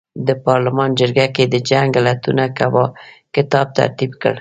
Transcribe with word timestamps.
د 0.27 0.29
پارلمان 0.45 0.89
جرګه 0.99 1.25
ګۍ 1.35 1.45
د 1.49 1.55
جنګ 1.69 1.91
علتونو 1.99 2.45
کتاب 3.35 3.67
ترتیب 3.77 4.11
کړ. 4.21 4.35